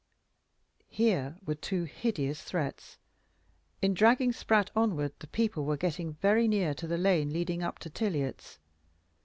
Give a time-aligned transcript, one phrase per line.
[0.89, 2.97] Here were two hideous threats.
[3.83, 7.77] In dragging Spratt onward the people were getting very near to the lane leading up
[7.77, 8.57] to Tiliot's.